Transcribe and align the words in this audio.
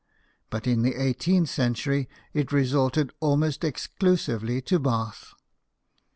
but 0.49 0.65
in 0.65 0.81
the 0.81 0.99
eighteenth 0.99 1.47
century 1.47 2.09
it 2.33 2.51
resorted 2.51 3.13
almost 3.19 3.63
exclusively 3.63 4.59
to 4.59 4.79
Bath. 4.79 5.35